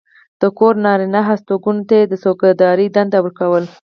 د 0.41 0.43
کور 0.57 0.73
نارینه 0.85 1.21
هستوګنو 1.29 1.85
ته 1.87 1.93
یې 1.99 2.03
د 2.07 2.13
څوکېدارۍ 2.23 2.87
دنده 2.95 3.19
ورکوله. 3.21 3.67